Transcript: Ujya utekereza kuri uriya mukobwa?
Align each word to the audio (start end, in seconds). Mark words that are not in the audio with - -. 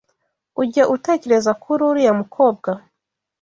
Ujya 0.61 0.83
utekereza 0.95 1.51
kuri 1.61 1.81
uriya 1.89 2.13
mukobwa? 2.21 2.69